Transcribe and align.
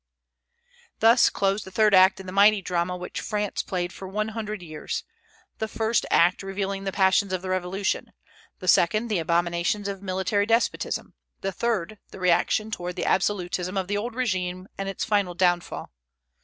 Thus 0.97 1.29
closed 1.29 1.63
the 1.63 1.69
third 1.69 1.93
act 1.93 2.19
in 2.19 2.25
the 2.25 2.31
mighty 2.31 2.59
drama 2.63 2.97
which 2.97 3.21
France 3.21 3.61
played 3.61 3.93
for 3.93 4.07
one 4.07 4.29
hundred 4.29 4.63
years: 4.63 5.03
the 5.59 5.67
first 5.67 6.07
act 6.09 6.41
revealing 6.41 6.85
the 6.85 6.91
passions 6.91 7.31
of 7.33 7.43
the 7.43 7.51
Revolution; 7.51 8.11
the 8.57 8.67
second, 8.67 9.09
the 9.09 9.19
abominations 9.19 9.87
of 9.87 10.01
military 10.01 10.47
despotism; 10.47 11.13
the 11.41 11.51
third, 11.51 11.99
the 12.09 12.19
reaction 12.19 12.71
toward 12.71 12.95
the 12.95 13.05
absolutism 13.05 13.77
of 13.77 13.87
the 13.87 13.95
old 13.97 14.15
régime 14.15 14.65
and 14.75 14.89
its 14.89 15.05
final 15.05 15.35
downfall. 15.35 15.91